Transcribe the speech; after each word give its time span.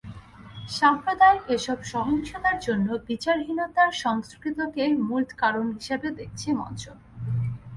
সাম্প্রদায়িক 0.69 1.43
এসব 1.49 1.77
সহিংসতার 1.91 2.57
জন্য 2.59 2.87
বিচারহীনতার 3.07 3.91
সংস্কৃতিকে 4.03 4.83
মূল 5.07 5.23
কারণ 5.41 5.65
হিসেবে 5.77 6.07
দেখছে 6.19 6.49
মঞ্চ। 6.59 6.83